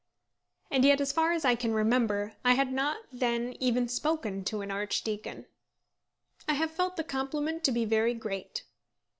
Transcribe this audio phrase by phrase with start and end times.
[0.71, 4.61] And yet, as far as I can remember, I had not then even spoken to
[4.61, 5.45] an archdeacon.
[6.49, 8.63] I have felt the compliment to be very great.